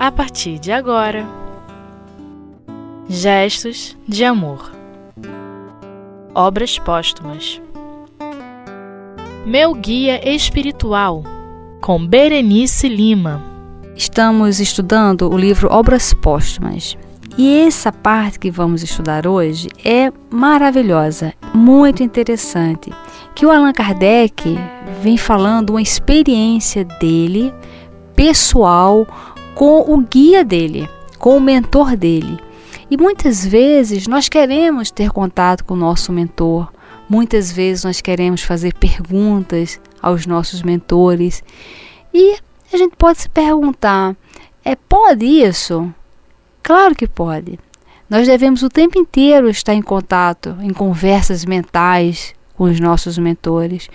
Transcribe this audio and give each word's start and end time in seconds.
a 0.00 0.10
partir 0.10 0.58
de 0.58 0.72
agora. 0.72 1.28
Gestos 3.06 3.94
de 4.08 4.24
Amor. 4.24 4.72
Obras 6.34 6.78
Póstumas. 6.78 7.60
Meu 9.44 9.74
Guia 9.74 10.26
Espiritual 10.26 11.22
com 11.82 12.06
Berenice 12.06 12.88
Lima. 12.88 13.44
Estamos 13.94 14.58
estudando 14.58 15.30
o 15.30 15.36
livro 15.36 15.70
Obras 15.70 16.14
Póstumas. 16.14 16.96
E 17.36 17.58
essa 17.58 17.92
parte 17.92 18.38
que 18.38 18.50
vamos 18.50 18.82
estudar 18.82 19.26
hoje 19.26 19.68
é 19.84 20.10
maravilhosa, 20.30 21.34
muito 21.52 22.02
interessante, 22.02 22.90
que 23.34 23.44
o 23.44 23.50
Allan 23.50 23.72
Kardec 23.72 24.58
vem 25.02 25.18
falando 25.18 25.70
uma 25.70 25.82
experiência 25.82 26.86
dele 26.86 27.52
pessoal 28.16 29.06
com 29.60 29.92
o 29.92 29.98
guia 29.98 30.42
dele, 30.42 30.88
com 31.18 31.36
o 31.36 31.40
mentor 31.40 31.94
dele. 31.94 32.38
E 32.90 32.96
muitas 32.96 33.44
vezes 33.44 34.06
nós 34.06 34.26
queremos 34.26 34.90
ter 34.90 35.10
contato 35.10 35.66
com 35.66 35.74
o 35.74 35.76
nosso 35.76 36.10
mentor, 36.10 36.72
muitas 37.06 37.52
vezes 37.52 37.84
nós 37.84 38.00
queremos 38.00 38.42
fazer 38.42 38.72
perguntas 38.72 39.78
aos 40.00 40.24
nossos 40.24 40.62
mentores. 40.62 41.44
E 42.14 42.38
a 42.72 42.76
gente 42.78 42.96
pode 42.96 43.20
se 43.20 43.28
perguntar: 43.28 44.16
é 44.64 44.74
pode 44.74 45.26
isso? 45.26 45.92
Claro 46.62 46.94
que 46.94 47.06
pode. 47.06 47.58
Nós 48.08 48.26
devemos 48.26 48.62
o 48.62 48.70
tempo 48.70 48.98
inteiro 48.98 49.50
estar 49.50 49.74
em 49.74 49.82
contato, 49.82 50.56
em 50.62 50.72
conversas 50.72 51.44
mentais 51.44 52.34
com 52.56 52.64
os 52.64 52.80
nossos 52.80 53.18
mentores. 53.18 53.90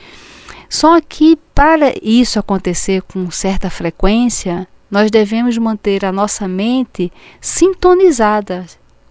Só 0.70 1.02
que 1.02 1.36
para 1.56 1.92
isso 2.04 2.38
acontecer 2.38 3.02
com 3.02 3.32
certa 3.32 3.68
frequência, 3.72 4.68
nós 4.90 5.10
devemos 5.10 5.58
manter 5.58 6.06
a 6.06 6.12
nossa 6.12 6.48
mente 6.48 7.12
sintonizada 7.42 8.66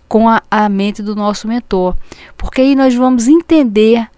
com 0.08 0.28
a, 0.28 0.42
a 0.50 0.68
mente 0.68 1.02
do 1.02 1.14
nosso 1.16 1.48
mentor, 1.48 1.96
porque 2.36 2.60
aí 2.60 2.74
nós 2.74 2.94
vamos 2.94 3.26
entender 3.26 4.08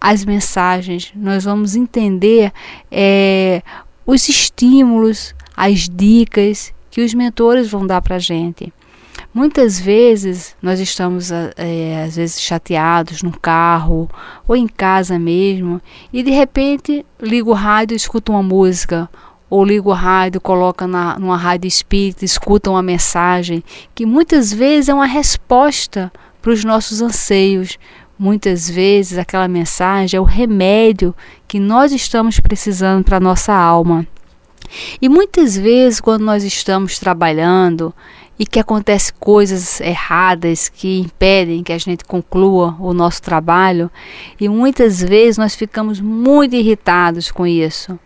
as 0.00 0.24
mensagens, 0.24 1.12
nós 1.14 1.44
vamos 1.44 1.76
entender 1.76 2.52
é, 2.90 3.62
os 4.04 4.28
estímulos, 4.28 5.34
as 5.56 5.88
dicas 5.88 6.72
que 6.90 7.00
os 7.00 7.14
mentores 7.14 7.70
vão 7.70 7.86
dar 7.86 8.02
para 8.02 8.16
a 8.16 8.18
gente. 8.18 8.72
Muitas 9.34 9.80
vezes 9.80 10.56
nós 10.60 10.80
estamos 10.80 11.30
é, 11.30 12.04
às 12.04 12.16
vezes 12.16 12.40
chateados 12.40 13.22
no 13.22 13.32
carro 13.32 14.10
ou 14.46 14.54
em 14.54 14.66
casa 14.66 15.18
mesmo 15.18 15.80
e 16.12 16.22
de 16.22 16.30
repente 16.30 17.06
liga 17.20 17.48
o 17.48 17.54
rádio 17.54 17.94
e 17.94 17.96
escuta 17.96 18.32
uma 18.32 18.42
música 18.42 19.08
ou 19.52 19.66
liga 19.66 19.86
o 19.86 19.92
rádio, 19.92 20.40
coloca 20.40 20.86
na, 20.86 21.18
numa 21.18 21.36
rádio 21.36 21.68
espírita, 21.68 22.24
escuta 22.24 22.70
uma 22.70 22.82
mensagem 22.82 23.62
que 23.94 24.06
muitas 24.06 24.50
vezes 24.50 24.88
é 24.88 24.94
uma 24.94 25.04
resposta 25.04 26.10
para 26.40 26.52
os 26.52 26.64
nossos 26.64 27.02
anseios. 27.02 27.78
Muitas 28.18 28.70
vezes 28.70 29.18
aquela 29.18 29.46
mensagem 29.46 30.16
é 30.16 30.20
o 30.22 30.24
remédio 30.24 31.14
que 31.46 31.60
nós 31.60 31.92
estamos 31.92 32.40
precisando 32.40 33.04
para 33.04 33.18
a 33.18 33.20
nossa 33.20 33.52
alma. 33.52 34.06
E 35.02 35.06
muitas 35.06 35.54
vezes, 35.54 36.00
quando 36.00 36.22
nós 36.22 36.44
estamos 36.44 36.98
trabalhando 36.98 37.92
e 38.38 38.46
que 38.46 38.58
acontecem 38.58 39.14
coisas 39.20 39.82
erradas 39.82 40.70
que 40.70 40.98
impedem 40.98 41.62
que 41.62 41.74
a 41.74 41.78
gente 41.78 42.06
conclua 42.06 42.74
o 42.80 42.94
nosso 42.94 43.20
trabalho, 43.20 43.90
e 44.40 44.48
muitas 44.48 45.02
vezes 45.02 45.36
nós 45.36 45.54
ficamos 45.54 46.00
muito 46.00 46.56
irritados 46.56 47.30
com 47.30 47.46
isso. 47.46 47.98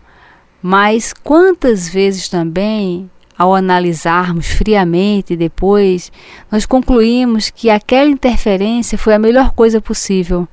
Mas 0.61 1.13
quantas 1.13 1.87
vezes 1.87 2.27
também, 2.27 3.09
ao 3.37 3.53
analisarmos 3.53 4.47
friamente 4.47 5.35
depois, 5.35 6.11
nós 6.51 6.65
concluímos 6.65 7.49
que 7.49 7.69
aquela 7.69 8.09
interferência 8.09 8.97
foi 8.97 9.13
a 9.13 9.19
melhor 9.19 9.51
coisa 9.51 9.79
possível. 9.79 10.47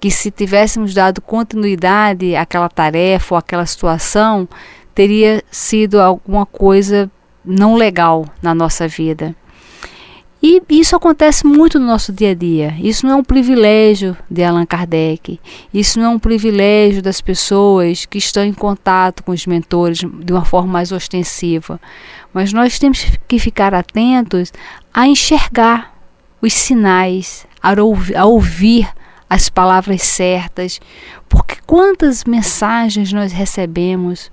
Que 0.00 0.10
se 0.10 0.30
tivéssemos 0.30 0.94
dado 0.94 1.20
continuidade 1.20 2.36
àquela 2.36 2.68
tarefa 2.68 3.34
ou 3.34 3.38
àquela 3.38 3.66
situação, 3.66 4.48
teria 4.94 5.42
sido 5.50 6.00
alguma 6.00 6.44
coisa 6.44 7.10
não 7.44 7.76
legal 7.76 8.26
na 8.42 8.54
nossa 8.54 8.86
vida. 8.86 9.34
E 10.40 10.62
isso 10.70 10.94
acontece 10.94 11.44
muito 11.44 11.80
no 11.80 11.86
nosso 11.86 12.12
dia 12.12 12.30
a 12.30 12.34
dia. 12.34 12.76
Isso 12.80 13.04
não 13.04 13.14
é 13.14 13.16
um 13.16 13.24
privilégio 13.24 14.16
de 14.30 14.44
Allan 14.44 14.64
Kardec. 14.64 15.40
Isso 15.74 15.98
não 15.98 16.06
é 16.06 16.08
um 16.10 16.18
privilégio 16.18 17.02
das 17.02 17.20
pessoas 17.20 18.06
que 18.06 18.18
estão 18.18 18.44
em 18.44 18.54
contato 18.54 19.24
com 19.24 19.32
os 19.32 19.46
mentores 19.46 19.98
de 19.98 20.32
uma 20.32 20.44
forma 20.44 20.72
mais 20.74 20.92
ostensiva. 20.92 21.80
Mas 22.32 22.52
nós 22.52 22.78
temos 22.78 23.04
que 23.26 23.38
ficar 23.40 23.74
atentos 23.74 24.52
a 24.94 25.08
enxergar 25.08 25.92
os 26.40 26.52
sinais, 26.52 27.44
a 27.60 28.24
ouvir, 28.24 28.88
as 29.28 29.48
palavras 29.48 30.02
certas, 30.02 30.80
porque 31.28 31.56
quantas 31.66 32.24
mensagens 32.24 33.12
nós 33.12 33.32
recebemos. 33.32 34.30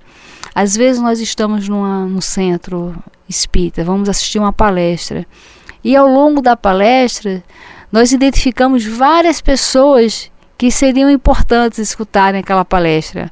Às 0.54 0.76
vezes 0.76 1.02
nós 1.02 1.20
estamos 1.20 1.68
numa, 1.68 2.06
no 2.06 2.22
centro 2.22 2.94
espírita, 3.28 3.84
vamos 3.84 4.08
assistir 4.08 4.38
uma 4.38 4.52
palestra 4.52 5.26
e 5.86 5.94
ao 5.94 6.08
longo 6.08 6.42
da 6.42 6.56
palestra, 6.56 7.44
nós 7.92 8.10
identificamos 8.10 8.84
várias 8.84 9.40
pessoas 9.40 10.32
que 10.58 10.68
seriam 10.68 11.08
importantes 11.08 11.78
escutarem 11.78 12.40
aquela 12.40 12.64
palestra. 12.64 13.30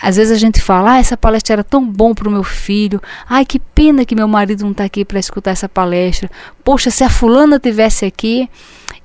Às 0.00 0.16
vezes 0.16 0.32
a 0.32 0.38
gente 0.38 0.62
fala, 0.62 0.92
ah, 0.92 0.98
essa 0.98 1.14
palestra 1.14 1.56
era 1.56 1.62
tão 1.62 1.84
bom 1.84 2.14
para 2.14 2.26
o 2.26 2.32
meu 2.32 2.42
filho. 2.42 3.02
Ai, 3.28 3.44
que 3.44 3.58
pena 3.58 4.06
que 4.06 4.14
meu 4.14 4.26
marido 4.26 4.64
não 4.64 4.70
está 4.70 4.84
aqui 4.84 5.04
para 5.04 5.18
escutar 5.18 5.50
essa 5.50 5.68
palestra. 5.68 6.30
Poxa, 6.64 6.90
se 6.90 7.04
a 7.04 7.10
fulana 7.10 7.60
tivesse 7.60 8.06
aqui. 8.06 8.48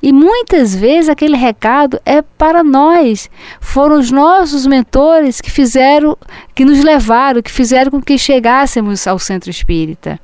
E 0.02 0.14
muitas 0.14 0.74
vezes 0.74 1.10
aquele 1.10 1.36
recado 1.36 2.00
é 2.06 2.22
para 2.22 2.64
nós. 2.64 3.30
Foram 3.60 4.00
os 4.00 4.10
nossos 4.10 4.66
mentores 4.66 5.42
que 5.42 5.52
fizeram, 5.52 6.18
que 6.56 6.64
nos 6.64 6.82
levaram, 6.82 7.42
que 7.42 7.52
fizeram 7.52 7.92
com 7.92 8.02
que 8.02 8.18
chegássemos 8.18 9.06
ao 9.06 9.20
centro 9.20 9.50
espírita 9.50 10.18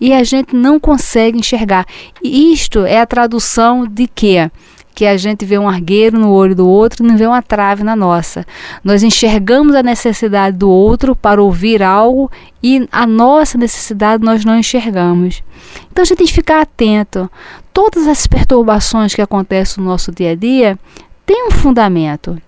e 0.00 0.12
a 0.12 0.22
gente 0.24 0.54
não 0.54 0.78
consegue 0.78 1.38
enxergar. 1.38 1.86
E 2.22 2.52
isto 2.52 2.84
é 2.84 3.00
a 3.00 3.06
tradução 3.06 3.86
de 3.86 4.06
quê? 4.06 4.50
Que 4.94 5.06
a 5.06 5.16
gente 5.16 5.44
vê 5.44 5.56
um 5.56 5.68
argueiro 5.68 6.18
no 6.18 6.32
olho 6.32 6.56
do 6.56 6.68
outro 6.68 7.04
e 7.04 7.06
não 7.06 7.16
vê 7.16 7.26
uma 7.26 7.40
trave 7.40 7.84
na 7.84 7.94
nossa. 7.94 8.44
Nós 8.82 9.02
enxergamos 9.02 9.74
a 9.74 9.82
necessidade 9.82 10.56
do 10.56 10.68
outro 10.68 11.14
para 11.14 11.42
ouvir 11.42 11.82
algo 11.82 12.30
e 12.62 12.88
a 12.90 13.06
nossa 13.06 13.56
necessidade 13.56 14.24
nós 14.24 14.44
não 14.44 14.58
enxergamos. 14.58 15.42
Então 15.92 16.02
a 16.02 16.06
gente 16.06 16.18
tem 16.18 16.26
que 16.26 16.32
ficar 16.32 16.62
atento. 16.62 17.30
Todas 17.72 18.08
as 18.08 18.26
perturbações 18.26 19.14
que 19.14 19.22
acontecem 19.22 19.82
no 19.82 19.88
nosso 19.88 20.10
dia 20.10 20.32
a 20.32 20.34
dia 20.34 20.78
têm 21.24 21.46
um 21.46 21.50
fundamento. 21.52 22.40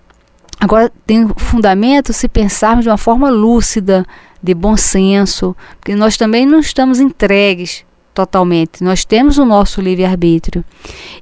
Agora, 0.61 0.91
tem 1.07 1.27
fundamento 1.37 2.13
se 2.13 2.29
pensarmos 2.29 2.83
de 2.83 2.89
uma 2.89 2.97
forma 2.97 3.31
lúcida, 3.31 4.05
de 4.43 4.53
bom 4.53 4.77
senso, 4.77 5.55
porque 5.79 5.95
nós 5.95 6.17
também 6.17 6.45
não 6.45 6.59
estamos 6.59 6.99
entregues 6.99 7.83
totalmente, 8.13 8.83
nós 8.83 9.03
temos 9.03 9.39
o 9.39 9.45
nosso 9.45 9.81
livre-arbítrio. 9.81 10.63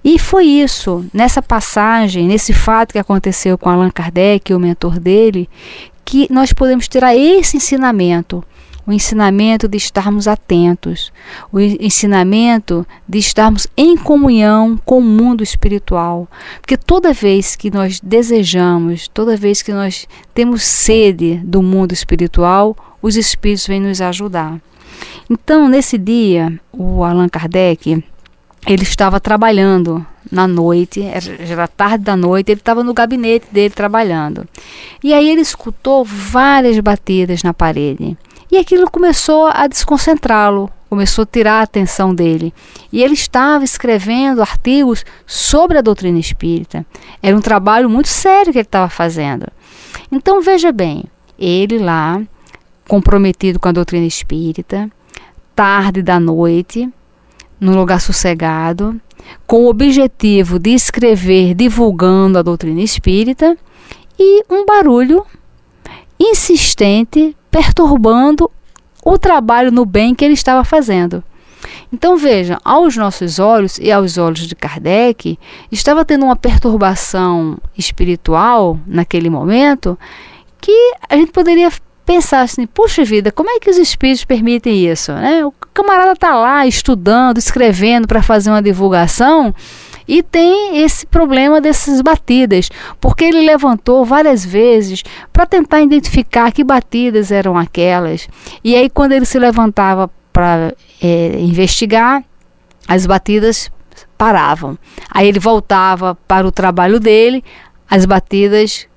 E 0.03 0.19
foi 0.19 0.43
isso, 0.43 1.05
nessa 1.13 1.41
passagem, 1.41 2.27
nesse 2.27 2.51
fato 2.51 2.91
que 2.91 2.99
aconteceu 2.99 3.57
com 3.57 3.69
Allan 3.69 3.89
Kardec, 3.89 4.53
o 4.53 4.59
mentor 4.59 4.99
dele, 4.99 5.49
que 6.03 6.27
nós 6.29 6.51
podemos 6.51 6.89
tirar 6.89 7.15
esse 7.15 7.55
ensinamento 7.55 8.43
o 8.89 8.91
ensinamento 8.91 9.67
de 9.67 9.77
estarmos 9.77 10.27
atentos, 10.27 11.13
o 11.53 11.59
ensinamento 11.59 12.83
de 13.07 13.19
estarmos 13.19 13.67
em 13.77 13.95
comunhão 13.95 14.81
com 14.83 14.97
o 14.97 15.03
mundo 15.03 15.43
espiritual. 15.43 16.27
Porque 16.59 16.75
toda 16.75 17.13
vez 17.13 17.55
que 17.55 17.69
nós 17.69 17.99
desejamos, 17.99 19.07
toda 19.07 19.37
vez 19.37 19.61
que 19.61 19.71
nós 19.71 20.07
temos 20.33 20.63
sede 20.63 21.35
do 21.43 21.61
mundo 21.61 21.93
espiritual, 21.93 22.75
os 22.99 23.15
espíritos 23.15 23.67
vêm 23.67 23.79
nos 23.79 24.01
ajudar. 24.01 24.59
Então, 25.29 25.69
nesse 25.69 25.95
dia, 25.95 26.59
o 26.73 27.03
Allan 27.03 27.29
Kardec, 27.29 28.03
ele 28.65 28.83
estava 28.83 29.19
trabalhando 29.19 30.03
na 30.31 30.47
noite, 30.47 31.03
era 31.03 31.67
tarde 31.67 32.03
da 32.03 32.15
noite, 32.15 32.51
ele 32.51 32.59
estava 32.59 32.83
no 32.83 32.93
gabinete 32.95 33.45
dele 33.51 33.69
trabalhando. 33.69 34.47
E 35.03 35.13
aí 35.13 35.29
ele 35.29 35.41
escutou 35.41 36.03
várias 36.03 36.79
batidas 36.79 37.43
na 37.43 37.53
parede. 37.53 38.17
E 38.51 38.57
aquilo 38.57 38.89
começou 38.89 39.45
a 39.45 39.67
desconcentrá-lo, 39.67 40.71
começou 40.89 41.23
a 41.23 41.25
tirar 41.25 41.59
a 41.59 41.63
atenção 41.63 42.15
dele. 42.15 42.53
E 42.91 43.03
ele 43.03 43.13
estava 43.13 43.63
escrevendo 43.63 44.41
artigos 44.41 45.05
sobre 45.27 45.77
a 45.77 45.81
doutrina 45.81 46.17
espírita. 46.17 46.85
Era 47.21 47.37
um 47.37 47.41
trabalho 47.41 47.89
muito 47.89 48.07
sério 48.07 48.51
que 48.51 48.57
ele 48.57 48.65
estava 48.65 48.89
fazendo. 48.89 49.45
Então 50.11 50.41
veja 50.41 50.71
bem, 50.71 51.05
ele 51.37 51.77
lá, 51.77 52.21
comprometido 52.87 53.59
com 53.59 53.69
a 53.69 53.71
doutrina 53.71 54.05
espírita, 54.05 54.89
tarde 55.55 56.01
da 56.01 56.19
noite, 56.19 56.89
num 57.59 57.75
lugar 57.75 58.01
sossegado, 58.01 58.99
com 59.45 59.65
o 59.65 59.69
objetivo 59.69 60.57
de 60.57 60.71
escrever 60.71 61.53
divulgando 61.53 62.39
a 62.39 62.41
doutrina 62.41 62.81
espírita, 62.81 63.55
e 64.17 64.43
um 64.49 64.65
barulho 64.65 65.25
insistente 66.19 67.35
perturbando 67.51 68.49
o 69.03 69.17
trabalho 69.17 69.71
no 69.71 69.85
bem 69.85 70.13
que 70.13 70.23
ele 70.23 70.33
estava 70.33 70.63
fazendo. 70.63 71.23
Então 71.91 72.17
veja, 72.17 72.59
aos 72.63 72.95
nossos 72.95 73.39
olhos 73.39 73.77
e 73.79 73.91
aos 73.91 74.17
olhos 74.17 74.47
de 74.47 74.55
Kardec, 74.55 75.37
estava 75.71 76.05
tendo 76.05 76.25
uma 76.25 76.35
perturbação 76.35 77.57
espiritual 77.77 78.79
naquele 78.85 79.29
momento 79.29 79.97
que 80.61 80.93
a 81.09 81.15
gente 81.15 81.31
poderia 81.31 81.71
pensar 82.05 82.41
assim, 82.41 82.65
puxa 82.65 83.03
vida, 83.03 83.31
como 83.31 83.49
é 83.49 83.59
que 83.59 83.69
os 83.69 83.77
espíritos 83.77 84.25
permitem 84.25 84.89
isso? 84.89 85.11
Né? 85.13 85.45
O 85.45 85.51
camarada 85.73 86.13
está 86.13 86.35
lá 86.35 86.65
estudando, 86.65 87.37
escrevendo 87.37 88.07
para 88.07 88.23
fazer 88.23 88.49
uma 88.49 88.61
divulgação 88.61 89.53
e 90.09 90.23
tem 90.23 90.83
esse 90.83 91.05
problema 91.05 91.61
dessas 91.61 92.01
batidas, 92.01 92.67
porque 92.99 93.25
ele 93.25 93.45
levantou 93.45 94.03
várias 94.03 94.43
vezes 94.43 95.03
para 95.31 95.45
tentar 95.45 95.81
identificar 95.81 96.51
que 96.51 96.63
batidas 96.63 97.31
eram 97.31 97.55
aquelas. 97.55 98.27
E 98.63 98.75
aí, 98.75 98.89
quando 98.89 99.11
ele 99.11 99.25
se 99.25 99.37
levantava 99.37 100.09
para 100.33 100.73
é, 100.99 101.39
investigar, 101.39 102.23
as 102.87 103.05
batidas 103.05 103.71
paravam. 104.17 104.79
Aí 105.11 105.27
ele 105.27 105.39
voltava 105.39 106.15
para 106.27 106.47
o 106.47 106.51
trabalho 106.51 106.99
dele, 106.99 107.43
as 107.87 108.03
batidas 108.03 108.87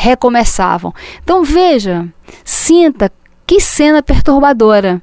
recomeçavam. 0.00 0.94
Então 1.20 1.42
veja, 1.42 2.06
sinta 2.44 3.10
que 3.44 3.60
cena 3.60 4.04
perturbadora. 4.04 5.02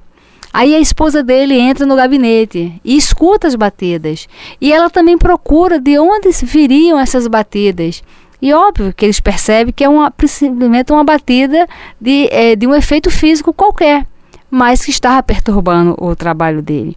Aí 0.53 0.75
a 0.75 0.79
esposa 0.79 1.23
dele 1.23 1.57
entra 1.57 1.85
no 1.85 1.95
gabinete 1.95 2.79
e 2.83 2.97
escuta 2.97 3.47
as 3.47 3.55
batidas. 3.55 4.27
E 4.59 4.71
ela 4.71 4.89
também 4.89 5.17
procura 5.17 5.79
de 5.79 5.97
onde 5.97 6.29
viriam 6.43 6.99
essas 6.99 7.27
batidas. 7.27 8.03
E 8.41 8.53
óbvio 8.53 8.93
que 8.93 9.05
eles 9.05 9.19
percebem 9.19 9.73
que 9.73 9.83
é 9.83 9.89
uma, 9.89 10.11
simplesmente 10.25 10.91
uma 10.91 11.03
batida 11.03 11.67
de, 11.99 12.27
é, 12.31 12.55
de 12.55 12.67
um 12.67 12.73
efeito 12.73 13.09
físico 13.09 13.53
qualquer 13.53 14.05
mas 14.51 14.83
que 14.83 14.91
estava 14.91 15.23
perturbando 15.23 15.95
o 15.97 16.13
trabalho 16.13 16.61
dele. 16.61 16.95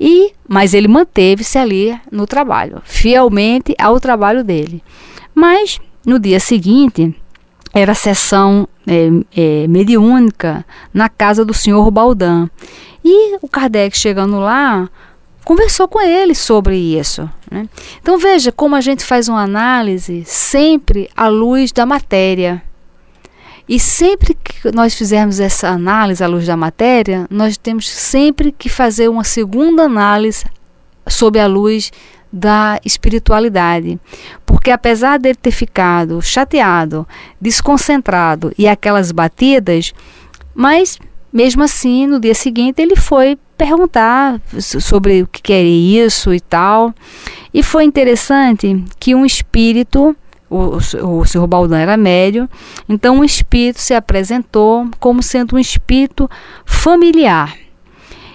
E, 0.00 0.32
mas 0.48 0.72
ele 0.72 0.88
manteve-se 0.88 1.58
ali 1.58 2.00
no 2.10 2.26
trabalho, 2.26 2.80
fielmente 2.84 3.74
ao 3.78 4.00
trabalho 4.00 4.42
dele. 4.42 4.82
Mas 5.34 5.78
no 6.06 6.18
dia 6.18 6.40
seguinte 6.40 7.14
era 7.74 7.92
a 7.92 7.94
sessão 7.94 8.68
é, 8.86 9.08
é, 9.36 9.66
mediúnica 9.68 10.64
na 10.92 11.08
casa 11.08 11.44
do 11.44 11.54
senhor 11.54 11.90
Baldan. 11.90 12.48
E 13.04 13.36
o 13.40 13.48
Kardec 13.48 13.96
chegando 13.96 14.38
lá 14.38 14.88
conversou 15.44 15.88
com 15.88 16.00
ele 16.00 16.34
sobre 16.34 16.76
isso. 16.76 17.28
Né? 17.50 17.68
Então 18.00 18.18
veja 18.18 18.52
como 18.52 18.76
a 18.76 18.80
gente 18.80 19.04
faz 19.04 19.28
uma 19.28 19.42
análise 19.42 20.22
sempre 20.26 21.08
à 21.16 21.28
luz 21.28 21.72
da 21.72 21.86
matéria. 21.86 22.62
E 23.68 23.78
sempre 23.78 24.34
que 24.34 24.72
nós 24.72 24.94
fizermos 24.94 25.40
essa 25.40 25.68
análise 25.68 26.24
à 26.24 26.26
luz 26.26 26.46
da 26.46 26.56
matéria, 26.56 27.26
nós 27.30 27.58
temos 27.58 27.88
sempre 27.88 28.50
que 28.50 28.68
fazer 28.68 29.08
uma 29.08 29.24
segunda 29.24 29.82
análise 29.82 30.46
sob 31.06 31.38
a 31.38 31.46
luz 31.46 31.90
da 32.32 32.80
espiritualidade. 32.84 33.98
Porque 34.44 34.70
apesar 34.70 35.18
dele 35.18 35.34
ter 35.34 35.50
ficado 35.50 36.20
chateado, 36.20 37.06
desconcentrado 37.40 38.52
e 38.58 38.68
aquelas 38.68 39.12
batidas, 39.12 39.92
mas 40.54 40.98
mesmo 41.32 41.62
assim, 41.62 42.06
no 42.06 42.20
dia 42.20 42.34
seguinte 42.34 42.80
ele 42.80 42.96
foi 42.96 43.38
perguntar 43.56 44.40
sobre 44.58 45.22
o 45.22 45.26
que 45.26 45.52
era 45.52 45.62
isso 45.62 46.32
e 46.32 46.40
tal. 46.40 46.94
E 47.52 47.62
foi 47.62 47.84
interessante 47.84 48.84
que 48.98 49.14
um 49.14 49.24
espírito 49.24 50.16
o, 50.50 50.76
o, 50.76 51.26
senhor 51.26 51.46
Baldan 51.46 51.78
era 51.78 51.96
médio, 51.96 52.48
então 52.88 53.18
o 53.18 53.24
espírito 53.24 53.80
se 53.80 53.92
apresentou 53.92 54.88
como 54.98 55.22
sendo 55.22 55.56
um 55.56 55.58
espírito 55.58 56.28
familiar. 56.64 57.54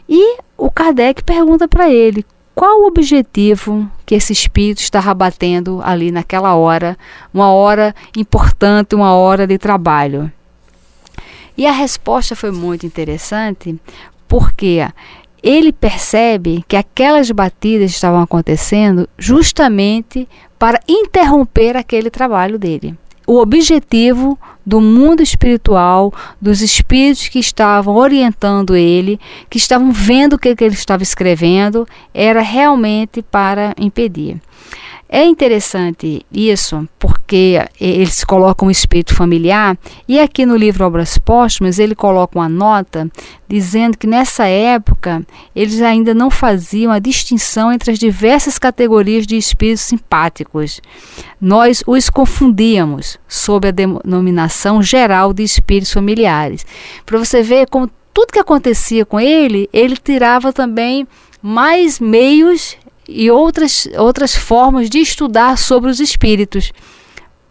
E 0.07 0.37
o 0.55 0.69
Kardec 0.69 1.23
pergunta 1.23 1.67
para 1.67 1.89
ele 1.89 2.23
qual 2.55 2.81
o 2.81 2.87
objetivo 2.87 3.89
que 4.05 4.15
esse 4.15 4.31
espírito 4.31 4.79
estava 4.79 5.13
batendo 5.13 5.81
ali 5.83 6.11
naquela 6.11 6.55
hora, 6.55 6.97
uma 7.33 7.51
hora 7.51 7.95
importante, 8.15 8.95
uma 8.95 9.13
hora 9.13 9.47
de 9.47 9.57
trabalho. 9.57 10.31
E 11.57 11.65
a 11.65 11.71
resposta 11.71 12.35
foi 12.35 12.51
muito 12.51 12.85
interessante, 12.85 13.79
porque 14.27 14.87
ele 15.41 15.73
percebe 15.73 16.63
que 16.67 16.75
aquelas 16.75 17.29
batidas 17.31 17.91
estavam 17.91 18.21
acontecendo 18.21 19.09
justamente 19.17 20.27
para 20.57 20.79
interromper 20.87 21.75
aquele 21.75 22.09
trabalho 22.09 22.57
dele. 22.57 22.97
O 23.27 23.39
objetivo 23.39 24.39
do 24.65 24.79
mundo 24.79 25.21
espiritual, 25.21 26.13
dos 26.39 26.61
espíritos 26.61 27.27
que 27.27 27.39
estavam 27.39 27.95
orientando 27.95 28.75
ele, 28.75 29.19
que 29.49 29.57
estavam 29.57 29.91
vendo 29.91 30.33
o 30.33 30.39
que, 30.39 30.55
ele 30.59 30.73
estava 30.73 31.03
escrevendo, 31.03 31.87
era 32.13 32.41
realmente 32.41 33.21
para 33.21 33.73
impedir. 33.77 34.41
É 35.15 35.23
interessante 35.23 36.25
isso 36.33 36.89
porque 36.97 37.63
eles 37.79 38.23
colocam 38.23 38.71
espírito 38.71 39.13
familiar 39.13 39.77
e 40.07 40.19
aqui 40.19 40.43
no 40.43 40.55
livro 40.55 40.83
Obras 40.83 41.19
Póstumas 41.19 41.77
ele 41.77 41.93
coloca 41.93 42.39
uma 42.39 42.49
nota 42.49 43.07
dizendo 43.47 43.95
que 43.95 44.07
nessa 44.07 44.47
época 44.47 45.23
eles 45.55 45.83
ainda 45.83 46.15
não 46.15 46.31
faziam 46.31 46.91
a 46.91 46.97
distinção 46.97 47.71
entre 47.71 47.91
as 47.91 47.99
diversas 47.99 48.57
categorias 48.57 49.27
de 49.27 49.37
espíritos 49.37 49.83
simpáticos. 49.83 50.81
Nós 51.39 51.83
os 51.85 52.09
confundíamos 52.09 53.19
sob 53.27 53.67
a 53.67 53.71
denominação 53.71 54.81
geral 54.81 55.31
de 55.31 55.43
espíritos 55.43 55.93
familiares. 55.93 56.65
Para 57.05 57.19
você 57.19 57.43
ver 57.43 57.67
como 57.69 57.87
tudo 58.11 58.33
que 58.33 58.39
acontecia 58.39 59.05
com 59.05 59.19
ele, 59.19 59.69
ele 59.71 59.95
tirava 59.95 60.51
também 60.51 61.07
mais 61.39 61.99
meios 61.99 62.77
e 63.07 63.29
outras, 63.29 63.87
outras 63.97 64.35
formas 64.35 64.89
de 64.89 64.99
estudar 64.99 65.57
sobre 65.57 65.89
os 65.89 65.99
espíritos. 65.99 66.71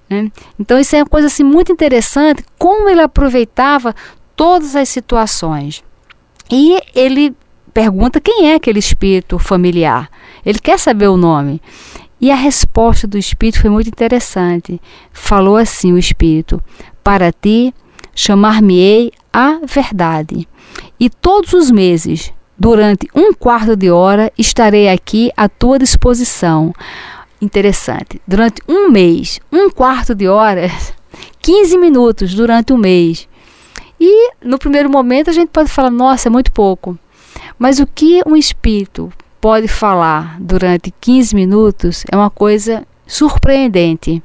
Né? 0.09 0.31
Então, 0.59 0.79
isso 0.79 0.95
é 0.97 1.01
uma 1.01 1.07
coisa 1.07 1.27
assim, 1.27 1.45
muito 1.45 1.73
interessante, 1.73 2.45
como 2.59 2.89
ele 2.89 3.01
aproveitava 3.01 3.95
todas 4.37 4.77
as 4.77 4.89
situações. 4.89 5.83
E 6.51 6.79
ele 6.95 7.35
pergunta 7.73 8.21
quem 8.21 8.51
é 8.51 8.55
aquele 8.55 8.79
espírito 8.79 9.39
familiar. 9.39 10.11
Ele 10.45 10.59
quer 10.59 10.79
saber 10.79 11.09
o 11.09 11.17
nome. 11.17 11.61
E 12.21 12.31
a 12.31 12.37
resposta 12.37 13.07
do 13.07 13.19
espírito 13.19 13.61
foi 13.61 13.71
muito 13.71 13.89
interessante. 13.89 14.81
Falou 15.13 15.57
assim: 15.57 15.93
o 15.93 15.99
espírito, 15.99 16.63
para 17.03 17.33
ti 17.33 17.75
chamar-me-ei 18.15 19.13
a 19.33 19.61
verdade. 19.67 20.47
E 21.01 21.09
todos 21.09 21.53
os 21.53 21.71
meses 21.71 22.33
Durante 22.65 23.09
um 23.13 23.35
quarto 23.35 23.75
de 23.75 23.91
hora 23.91 24.33
estarei 24.39 24.89
aqui 24.89 25.33
à 25.37 25.49
tua 25.49 25.81
disposição. 25.81 26.73
Interessante. 27.41 28.23
Durante 28.25 28.63
um 28.69 28.89
mês, 28.89 29.41
um 29.51 29.69
quarto 29.69 30.15
de 30.15 30.29
hora, 30.29 30.71
15 31.43 31.77
minutos 31.77 32.33
durante 32.33 32.73
um 32.73 32.77
mês. 32.77 33.29
E 34.01 34.31
no 34.45 34.61
primeiro 34.61 34.89
momento 34.89 35.29
a 35.29 35.33
gente 35.33 35.49
pode 35.49 35.71
falar, 35.73 35.91
nossa, 35.91 36.29
é 36.29 36.31
muito 36.31 36.53
pouco. 36.53 36.97
Mas 37.59 37.81
o 37.81 37.87
que 37.87 38.23
um 38.25 38.37
espírito 38.37 39.13
pode 39.41 39.67
falar 39.67 40.37
durante 40.41 40.95
15 41.01 41.35
minutos 41.35 42.05
é 42.13 42.17
uma 42.17 42.31
coisa 42.31 42.87
surpreendente. 43.05 44.23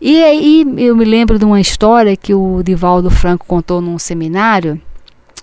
E 0.00 0.22
aí 0.22 0.64
eu 0.76 0.94
me 0.94 1.04
lembro 1.04 1.40
de 1.40 1.44
uma 1.44 1.60
história 1.60 2.16
que 2.16 2.32
o 2.32 2.62
Divaldo 2.62 3.10
Franco 3.10 3.44
contou 3.48 3.80
num 3.80 3.98
seminário 3.98 4.80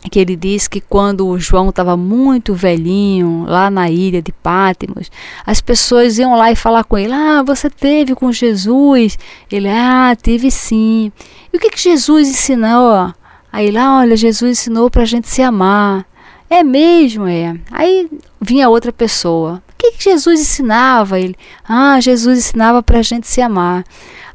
que 0.09 0.19
ele 0.19 0.35
diz 0.35 0.67
que 0.67 0.79
quando 0.79 1.27
o 1.27 1.39
João 1.39 1.69
estava 1.69 1.97
muito 1.97 2.53
velhinho, 2.53 3.45
lá 3.47 3.69
na 3.69 3.89
ilha 3.89 4.21
de 4.21 4.31
Pátimos, 4.31 5.09
as 5.45 5.61
pessoas 5.61 6.17
iam 6.17 6.35
lá 6.35 6.51
e 6.51 6.55
falar 6.55 6.83
com 6.83 6.97
ele: 6.97 7.13
Ah, 7.13 7.43
você 7.43 7.69
teve 7.69 8.15
com 8.15 8.31
Jesus? 8.31 9.17
Ele: 9.51 9.69
Ah, 9.69 10.15
tive 10.21 10.51
sim. 10.51 11.11
E 11.51 11.57
o 11.57 11.59
que, 11.59 11.69
que 11.69 11.79
Jesus 11.79 12.29
ensinou? 12.29 13.13
Aí 13.51 13.71
lá, 13.71 13.99
olha, 13.99 14.15
Jesus 14.17 14.59
ensinou 14.59 14.89
para 14.89 15.03
a 15.03 15.05
gente 15.05 15.27
se 15.27 15.41
amar. 15.41 16.05
É 16.49 16.63
mesmo, 16.63 17.27
é. 17.27 17.55
Aí 17.71 18.09
vinha 18.39 18.69
outra 18.69 18.91
pessoa. 18.91 19.63
O 19.69 19.73
que, 19.77 19.91
que 19.93 20.03
Jesus 20.03 20.39
ensinava? 20.39 21.19
Ele: 21.19 21.35
Ah, 21.67 21.99
Jesus 21.99 22.39
ensinava 22.39 22.83
para 22.83 22.99
a 22.99 23.01
gente 23.01 23.27
se 23.27 23.41
amar. 23.41 23.83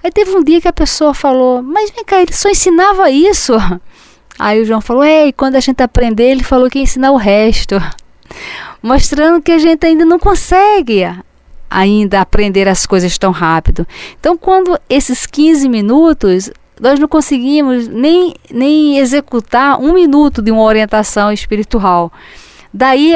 Aí 0.02 0.10
teve 0.10 0.30
um 0.34 0.42
dia 0.42 0.60
que 0.60 0.68
a 0.68 0.72
pessoa 0.72 1.14
falou: 1.14 1.62
Mas 1.62 1.90
vem 1.90 2.04
cá, 2.04 2.20
ele 2.20 2.32
só 2.32 2.48
ensinava 2.48 3.10
isso. 3.10 3.52
Aí 4.40 4.62
o 4.62 4.64
João 4.64 4.80
falou: 4.80 5.04
Ei, 5.04 5.34
quando 5.34 5.56
a 5.56 5.60
gente 5.60 5.82
aprender, 5.82 6.30
ele 6.30 6.42
falou 6.42 6.70
que 6.70 6.78
ia 6.78 6.84
ensinar 6.84 7.10
o 7.10 7.16
resto. 7.16 7.74
Mostrando 8.82 9.42
que 9.42 9.52
a 9.52 9.58
gente 9.58 9.84
ainda 9.84 10.06
não 10.06 10.18
consegue 10.18 11.06
ainda 11.68 12.22
aprender 12.22 12.66
as 12.66 12.86
coisas 12.86 13.18
tão 13.18 13.32
rápido. 13.32 13.86
Então, 14.18 14.38
quando 14.38 14.80
esses 14.88 15.26
15 15.26 15.68
minutos, 15.68 16.50
nós 16.80 16.98
não 16.98 17.06
conseguimos 17.06 17.86
nem, 17.86 18.34
nem 18.50 18.98
executar 18.98 19.78
um 19.78 19.92
minuto 19.92 20.40
de 20.40 20.50
uma 20.50 20.62
orientação 20.62 21.30
espiritual. 21.30 22.10
Daí 22.72 23.14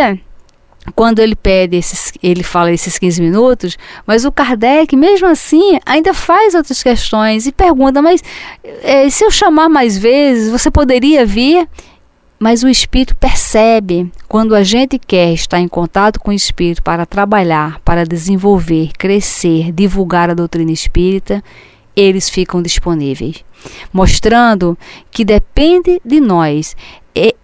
quando 0.95 1.19
ele 1.19 1.35
pede 1.35 1.76
esses, 1.76 2.12
ele 2.23 2.43
fala 2.43 2.71
esses 2.71 2.99
15 2.99 3.23
minutos, 3.23 3.79
mas 4.07 4.25
o 4.25 4.33
Kardec, 4.33 4.95
mesmo 4.97 5.26
assim, 5.26 5.79
ainda 5.87 6.12
faz 6.12 6.55
outras 6.55 6.83
questões 6.83 7.47
e 7.47 7.53
pergunta: 7.53 8.03
mas 8.03 8.23
é, 8.83 9.09
se 9.09 9.25
eu 9.25 9.31
chamar 9.31 9.69
mais 9.69 9.97
vezes, 9.97 10.50
você 10.50 10.71
poderia 10.71 11.25
vir? 11.25 11.69
mas 12.45 12.62
o 12.62 12.69
espírito 12.69 13.17
percebe 13.17 14.12
quando 14.29 14.55
a 14.55 14.62
gente 14.62 14.99
quer 14.99 15.33
estar 15.33 15.61
em 15.61 15.69
contato 15.69 16.21
com 16.21 16.31
o 16.31 16.35
espírito 16.35 16.83
para 16.83 17.07
trabalhar, 17.07 17.81
para 17.81 18.05
desenvolver, 18.05 18.91
crescer, 18.99 19.73
divulgar 19.73 20.29
a 20.29 20.35
doutrina 20.35 20.71
espírita, 20.71 21.43
eles 21.97 22.29
ficam 22.29 22.61
disponíveis, 22.61 23.43
mostrando 23.91 24.76
que 25.11 25.25
depende 25.25 26.00
de 26.05 26.21
nós. 26.21 26.76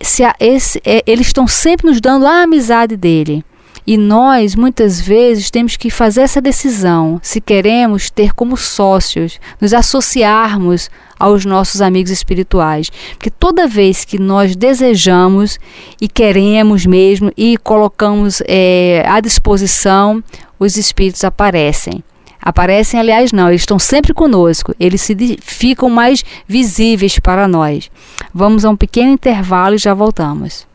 Se 0.00 0.24
a, 0.24 0.34
esse, 0.40 0.80
é, 0.84 1.02
eles 1.06 1.28
estão 1.28 1.46
sempre 1.46 1.88
nos 1.88 2.00
dando 2.00 2.26
a 2.26 2.42
amizade 2.42 2.96
dele. 2.96 3.44
E 3.86 3.96
nós, 3.96 4.54
muitas 4.54 5.00
vezes, 5.00 5.50
temos 5.50 5.76
que 5.76 5.90
fazer 5.90 6.22
essa 6.22 6.40
decisão 6.40 7.18
se 7.22 7.40
queremos 7.40 8.10
ter 8.10 8.32
como 8.34 8.56
sócios, 8.56 9.40
nos 9.60 9.72
associarmos 9.72 10.90
aos 11.18 11.44
nossos 11.44 11.80
amigos 11.80 12.10
espirituais. 12.10 12.90
Porque 13.12 13.30
toda 13.30 13.66
vez 13.66 14.04
que 14.04 14.18
nós 14.18 14.54
desejamos 14.54 15.58
e 16.00 16.08
queremos 16.08 16.86
mesmo 16.86 17.32
e 17.36 17.56
colocamos 17.56 18.42
é, 18.46 19.04
à 19.08 19.18
disposição, 19.20 20.22
os 20.58 20.76
espíritos 20.76 21.24
aparecem. 21.24 22.04
Aparecem, 22.42 22.98
aliás, 22.98 23.32
não, 23.32 23.48
eles 23.48 23.62
estão 23.62 23.78
sempre 23.78 24.14
conosco, 24.14 24.74
eles 24.80 25.02
se 25.02 25.38
ficam 25.42 25.90
mais 25.90 26.24
visíveis 26.46 27.18
para 27.18 27.46
nós. 27.46 27.90
Vamos 28.32 28.64
a 28.64 28.70
um 28.70 28.76
pequeno 28.76 29.12
intervalo 29.12 29.74
e 29.74 29.78
já 29.78 29.92
voltamos. 29.92 30.66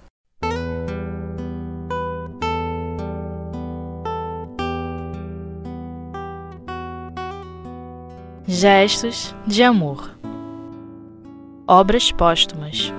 Gestos 8.47 9.35
de 9.47 9.63
amor. 9.63 10.11
Obras 11.67 12.11
póstumas. 12.11 12.93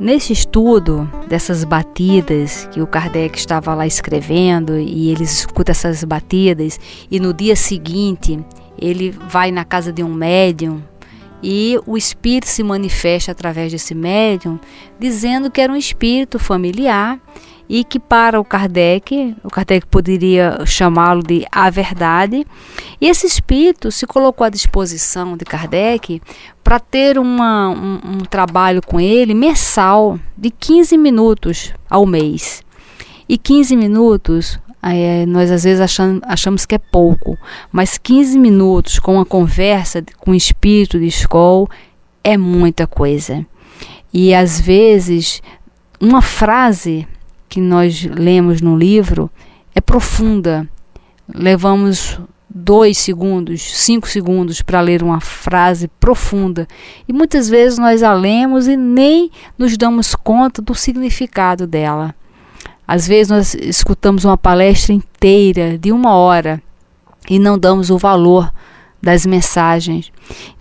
Nesse 0.00 0.32
estudo 0.32 1.10
dessas 1.28 1.64
batidas 1.64 2.68
que 2.70 2.80
o 2.80 2.86
Kardec 2.86 3.36
estava 3.36 3.74
lá 3.74 3.84
escrevendo 3.84 4.78
e 4.78 5.10
ele 5.10 5.24
escuta 5.24 5.72
essas 5.72 6.04
batidas 6.04 6.78
e 7.10 7.18
no 7.18 7.34
dia 7.34 7.56
seguinte 7.56 8.38
ele 8.80 9.10
vai 9.10 9.50
na 9.50 9.64
casa 9.64 9.92
de 9.92 10.04
um 10.04 10.14
médium 10.14 10.80
e 11.42 11.80
o 11.84 11.96
espírito 11.96 12.46
se 12.46 12.62
manifesta 12.62 13.32
através 13.32 13.72
desse 13.72 13.92
médium 13.92 14.60
dizendo 15.00 15.50
que 15.50 15.60
era 15.60 15.72
um 15.72 15.76
espírito 15.76 16.38
familiar 16.38 17.18
e 17.68 17.84
que 17.84 18.00
para 18.00 18.40
o 18.40 18.44
Kardec, 18.44 19.36
o 19.44 19.50
Kardec 19.50 19.86
poderia 19.86 20.58
chamá-lo 20.64 21.22
de 21.22 21.44
a 21.52 21.68
verdade, 21.68 22.46
e 23.00 23.06
esse 23.06 23.26
espírito 23.26 23.92
se 23.92 24.06
colocou 24.06 24.44
à 24.46 24.48
disposição 24.48 25.36
de 25.36 25.44
Kardec 25.44 26.22
para 26.64 26.80
ter 26.80 27.18
uma, 27.18 27.68
um, 27.68 28.00
um 28.04 28.18
trabalho 28.18 28.80
com 28.84 28.98
ele 28.98 29.34
mensal 29.34 30.18
de 30.36 30.50
15 30.50 30.96
minutos 30.96 31.74
ao 31.90 32.06
mês. 32.06 32.62
E 33.28 33.36
15 33.36 33.76
minutos 33.76 34.58
é, 34.82 35.26
nós 35.26 35.50
às 35.50 35.64
vezes 35.64 35.80
achamos, 36.22 36.64
que 36.64 36.74
é 36.74 36.78
pouco, 36.78 37.36
mas 37.70 37.98
15 37.98 38.38
minutos 38.38 38.98
com 38.98 39.14
uma 39.14 39.24
conversa 39.24 40.02
com 40.18 40.30
o 40.30 40.34
espírito 40.34 40.98
de 40.98 41.06
escola 41.06 41.66
é 42.22 42.36
muita 42.36 42.86
coisa. 42.86 43.44
E 44.12 44.32
às 44.34 44.60
vezes 44.60 45.42
uma 46.00 46.22
frase 46.22 47.06
que 47.58 47.60
nós 47.60 48.04
lemos 48.04 48.60
no 48.60 48.76
livro 48.76 49.28
é 49.74 49.80
profunda. 49.80 50.68
Levamos 51.34 52.20
dois 52.48 52.98
segundos, 52.98 53.60
cinco 53.76 54.08
segundos 54.08 54.62
para 54.62 54.80
ler 54.80 55.02
uma 55.02 55.20
frase 55.20 55.88
profunda. 55.98 56.68
E 57.08 57.12
muitas 57.12 57.48
vezes 57.48 57.76
nós 57.76 58.04
a 58.04 58.12
lemos 58.12 58.68
e 58.68 58.76
nem 58.76 59.28
nos 59.58 59.76
damos 59.76 60.14
conta 60.14 60.62
do 60.62 60.72
significado 60.72 61.66
dela. 61.66 62.14
Às 62.86 63.08
vezes 63.08 63.28
nós 63.28 63.54
escutamos 63.54 64.24
uma 64.24 64.38
palestra 64.38 64.94
inteira 64.94 65.76
de 65.76 65.90
uma 65.90 66.14
hora 66.14 66.62
e 67.28 67.40
não 67.40 67.58
damos 67.58 67.90
o 67.90 67.98
valor 67.98 68.52
das 69.02 69.26
mensagens. 69.26 70.12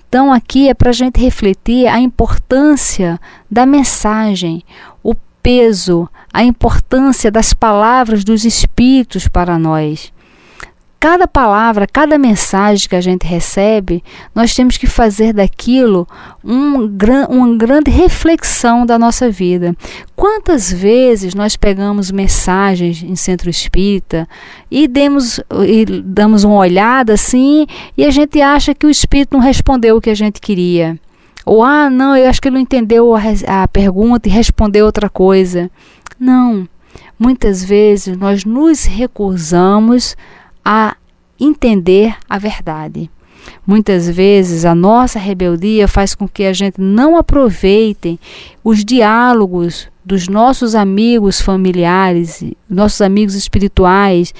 Então, 0.09 0.33
aqui 0.33 0.67
é 0.67 0.73
para 0.73 0.89
a 0.89 0.93
gente 0.93 1.21
refletir 1.21 1.85
a 1.85 1.99
importância 1.99 3.19
da 3.51 3.67
mensagem, 3.67 4.63
o 5.03 5.13
peso, 5.47 6.09
a 6.33 6.43
importância 6.43 7.31
das 7.31 7.53
palavras 7.53 8.25
dos 8.25 8.43
Espíritos 8.43 9.29
para 9.29 9.57
nós. 9.57 10.11
Cada 10.99 11.25
palavra, 11.25 11.87
cada 11.87 12.17
mensagem 12.17 12.89
que 12.89 12.95
a 12.97 12.99
gente 12.99 13.25
recebe, 13.25 14.03
nós 14.35 14.53
temos 14.53 14.75
que 14.75 14.87
fazer 14.87 15.31
daquilo 15.31 16.05
um, 16.43 16.89
uma 17.29 17.55
grande 17.55 17.89
reflexão 17.89 18.85
da 18.85 18.99
nossa 18.99 19.31
vida. 19.31 19.73
Quantas 20.17 20.69
vezes 20.69 21.33
nós 21.33 21.55
pegamos 21.55 22.11
mensagens 22.11 23.01
em 23.01 23.15
centro 23.15 23.49
espírita 23.49 24.27
e, 24.69 24.85
demos, 24.85 25.39
e 25.65 25.85
damos 25.85 26.43
uma 26.43 26.57
olhada 26.57 27.13
assim 27.13 27.65
e 27.95 28.03
a 28.03 28.11
gente 28.11 28.41
acha 28.41 28.75
que 28.75 28.85
o 28.85 28.89
espírito 28.89 29.29
não 29.31 29.39
respondeu 29.39 29.95
o 29.95 30.01
que 30.01 30.09
a 30.09 30.15
gente 30.15 30.41
queria? 30.41 30.99
Ou, 31.47 31.63
ah, 31.63 31.89
não, 31.89 32.15
eu 32.17 32.29
acho 32.29 32.41
que 32.41 32.49
ele 32.49 32.55
não 32.55 32.61
entendeu 32.61 33.15
a, 33.15 33.21
a 33.63 33.67
pergunta 33.69 34.27
e 34.27 34.31
respondeu 34.31 34.85
outra 34.85 35.09
coisa. 35.09 35.71
Não. 36.19 36.67
Muitas 37.17 37.63
vezes 37.63 38.17
nós 38.17 38.43
nos 38.43 38.83
recusamos 38.83 40.17
a 40.63 40.97
entender 41.39 42.13
a 42.29 42.37
verdade. 42.37 43.09
Muitas 43.65 44.09
vezes 44.09 44.65
a 44.65 44.75
nossa 44.75 45.17
rebeldia 45.17 45.87
faz 45.87 46.13
com 46.13 46.27
que 46.27 46.43
a 46.43 46.51
gente 46.51 46.81
não 46.81 47.15
aproveite 47.15 48.19
os 48.61 48.83
diálogos 48.83 49.87
dos 50.03 50.27
nossos 50.27 50.75
amigos 50.75 51.39
familiares, 51.39 52.43
nossos 52.69 52.99
amigos 52.99 53.35
espirituais, 53.35 54.33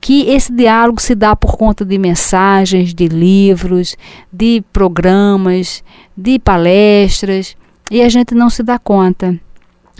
que 0.00 0.28
esse 0.28 0.52
diálogo 0.52 1.00
se 1.00 1.14
dá 1.14 1.34
por 1.36 1.56
conta 1.56 1.84
de 1.84 1.96
mensagens, 1.96 2.92
de 2.92 3.06
livros, 3.06 3.96
de 4.32 4.62
programas, 4.72 5.82
de 6.16 6.38
palestras, 6.38 7.56
e 7.90 8.00
a 8.02 8.08
gente 8.08 8.34
não 8.34 8.48
se 8.48 8.62
dá 8.62 8.78
conta. 8.78 9.38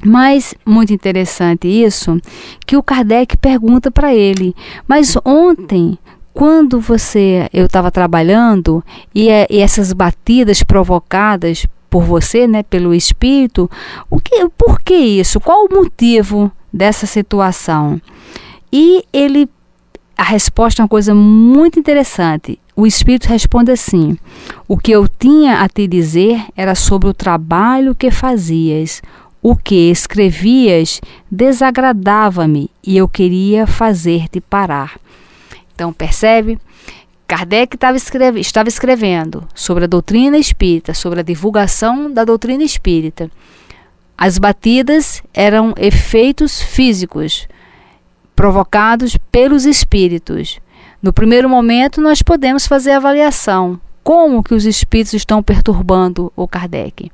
Mas 0.05 0.55
muito 0.67 0.93
interessante 0.93 1.69
isso, 1.69 2.21
que 2.67 2.77
o 2.77 2.83
Kardec 2.83 3.37
pergunta 3.37 3.91
para 3.91 4.15
ele: 4.15 4.55
"Mas 4.89 5.17
ontem, 5.25 5.97
quando 6.35 6.81
você 6.81 7.49
eu 7.53 7.67
estava 7.67 7.91
trabalhando 7.91 8.83
e, 9.15 9.29
é, 9.29 9.47
e 9.49 9.59
essas 9.59 9.93
batidas 9.93 10.63
provocadas 10.63 11.67
por 11.89 12.03
você, 12.03 12.47
né, 12.47 12.63
pelo 12.63 12.95
espírito, 12.95 13.71
o 14.11 14.19
que, 14.19 14.49
por 14.57 14.81
que 14.81 14.95
isso? 14.95 15.39
Qual 15.39 15.67
o 15.67 15.75
motivo 15.75 16.51
dessa 16.73 17.07
situação?" 17.07 18.01
E 18.73 19.05
ele 19.13 19.49
a 20.17 20.25
resposta 20.25 20.81
é 20.81 20.85
uma 20.85 20.89
coisa 20.89 21.15
muito 21.15 21.79
interessante. 21.79 22.59
O 22.75 22.87
Espírito 22.87 23.29
responde 23.29 23.71
assim: 23.71 24.17
O 24.67 24.77
que 24.77 24.93
eu 24.93 25.07
tinha 25.07 25.61
a 25.63 25.69
te 25.69 25.87
dizer 25.87 26.45
era 26.57 26.75
sobre 26.75 27.09
o 27.09 27.15
trabalho 27.15 27.95
que 27.95 28.11
fazias. 28.11 29.03
O 29.43 29.57
que 29.57 29.91
escrevias 29.91 31.01
desagradava-me 31.31 32.71
e 32.83 32.97
eu 32.97 33.09
queria 33.09 33.67
fazer-te 33.67 34.41
parar. 34.41 34.99
Então, 35.75 35.93
percebe? 35.93 36.61
Kardec 37.27 37.75
estava, 37.75 37.97
escreve, 37.97 38.41
estava 38.41 38.69
escrevendo 38.69 39.49
sobre 39.55 39.85
a 39.85 39.89
doutrina 39.89 40.39
espírita, 40.39 40.95
sobre 40.95 41.21
a 41.21 41.23
divulgação 41.25 42.13
da 42.13 42.25
doutrina 42.25 42.63
espírita. 42.63 43.31
As 44.17 44.39
batidas 44.39 45.23
eram 45.35 45.75
efeitos 45.77 46.63
físicos 46.63 47.49
provocados 48.37 49.17
pelos 49.33 49.65
espíritos. 49.65 50.61
No 51.03 51.13
primeiro 51.13 51.49
momento, 51.49 52.01
nós 52.01 52.23
podemos 52.23 52.65
fazer 52.65 52.93
a 52.93 52.99
avaliação 52.99 53.81
como 54.05 54.41
que 54.41 54.55
os 54.55 54.65
espíritos 54.65 55.15
estão 55.15 55.43
perturbando 55.43 56.33
o 56.37 56.47
Kardec. 56.47 57.11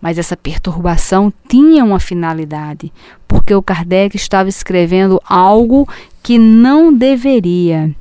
Mas 0.00 0.16
essa 0.16 0.36
perturbação 0.36 1.32
tinha 1.48 1.84
uma 1.84 1.98
finalidade, 1.98 2.92
porque 3.26 3.52
o 3.52 3.60
Kardec 3.60 4.14
estava 4.14 4.48
escrevendo 4.48 5.20
algo 5.24 5.88
que 6.22 6.38
não 6.38 6.92
deveria. 6.92 7.92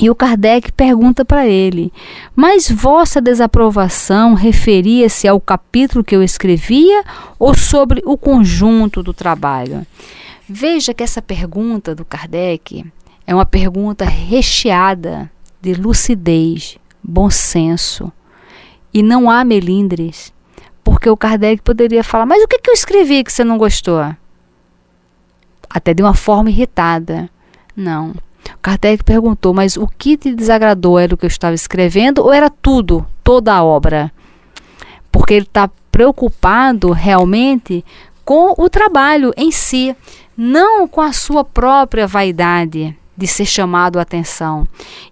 E 0.00 0.08
o 0.08 0.14
Kardec 0.14 0.72
pergunta 0.72 1.22
para 1.22 1.46
ele: 1.46 1.92
Mas 2.34 2.70
vossa 2.70 3.20
desaprovação 3.20 4.32
referia-se 4.32 5.28
ao 5.28 5.38
capítulo 5.38 6.02
que 6.02 6.16
eu 6.16 6.22
escrevia 6.22 7.04
ou 7.38 7.54
sobre 7.54 8.02
o 8.06 8.16
conjunto 8.16 9.02
do 9.02 9.12
trabalho? 9.12 9.86
Veja 10.48 10.94
que 10.94 11.02
essa 11.02 11.20
pergunta 11.20 11.94
do 11.94 12.06
Kardec 12.06 12.86
é 13.28 13.34
uma 13.34 13.44
pergunta 13.44 14.06
recheada 14.06 15.30
de 15.60 15.74
lucidez, 15.74 16.78
bom 17.04 17.28
senso. 17.28 18.10
E 18.92 19.02
não 19.02 19.28
há 19.28 19.44
melindres, 19.44 20.32
porque 20.82 21.10
o 21.10 21.16
Kardec 21.16 21.60
poderia 21.60 22.02
falar: 22.02 22.24
Mas 22.24 22.42
o 22.42 22.48
que, 22.48 22.58
que 22.58 22.70
eu 22.70 22.74
escrevi 22.74 23.22
que 23.22 23.30
você 23.30 23.44
não 23.44 23.58
gostou? 23.58 24.00
Até 25.68 25.92
de 25.92 26.02
uma 26.02 26.14
forma 26.14 26.48
irritada. 26.48 27.28
Não. 27.76 28.12
O 28.12 28.58
Kardec 28.62 29.04
perguntou: 29.04 29.52
Mas 29.52 29.76
o 29.76 29.86
que 29.86 30.16
te 30.16 30.34
desagradou 30.34 30.98
era 30.98 31.14
o 31.14 31.18
que 31.18 31.26
eu 31.26 31.28
estava 31.28 31.54
escrevendo 31.54 32.24
ou 32.24 32.32
era 32.32 32.48
tudo, 32.48 33.06
toda 33.22 33.52
a 33.52 33.62
obra? 33.62 34.10
Porque 35.12 35.34
ele 35.34 35.44
está 35.44 35.68
preocupado 35.92 36.92
realmente 36.92 37.84
com 38.24 38.54
o 38.56 38.70
trabalho 38.70 39.34
em 39.36 39.50
si, 39.50 39.94
não 40.34 40.88
com 40.88 41.02
a 41.02 41.12
sua 41.12 41.44
própria 41.44 42.06
vaidade 42.06 42.96
de 43.18 43.26
ser 43.26 43.46
chamado 43.46 43.98
a 43.98 44.02
atenção. 44.02 44.64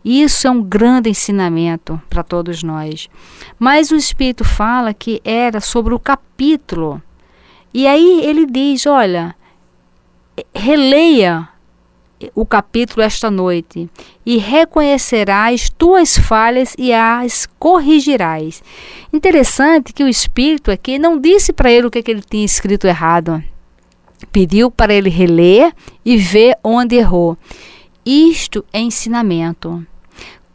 Isso 0.05 0.47
é 0.47 0.51
um 0.51 0.63
grande 0.63 1.11
ensinamento 1.11 2.01
para 2.09 2.23
todos 2.23 2.63
nós. 2.63 3.11
Mas 3.59 3.91
o 3.91 3.97
Espírito 3.97 4.45
fala 4.45 4.95
que 4.95 5.21
era 5.25 5.61
sobre 5.61 5.93
o 5.93 5.99
capítulo. 5.99 7.03
E 7.75 7.85
aí 7.85 8.21
ele 8.25 8.47
diz: 8.47 8.87
olha, 8.87 9.35
releia 10.55 11.49
o 12.33 12.47
capítulo 12.47 13.03
esta 13.03 13.29
noite 13.29 13.91
e 14.25 14.39
reconhecerás 14.39 15.69
tuas 15.69 16.17
falhas 16.17 16.77
e 16.79 16.93
as 16.93 17.49
corrigirás. 17.59 18.63
Interessante 19.13 19.93
que 19.93 20.05
o 20.05 20.09
Espírito 20.09 20.71
aqui 20.71 20.97
não 20.97 21.21
disse 21.21 21.53
para 21.53 21.73
ele 21.73 21.89
o 21.89 21.91
que, 21.91 22.05
que 22.05 22.11
ele 22.13 22.23
tinha 22.23 22.45
escrito 22.45 22.87
errado. 22.87 23.43
Pediu 24.31 24.71
para 24.71 24.95
ele 24.95 25.11
reler 25.11 25.73
e 26.05 26.17
ver 26.17 26.57
onde 26.63 26.95
errou. 26.95 27.37
Isto 28.07 28.65
é 28.73 28.79
ensinamento. 28.79 29.85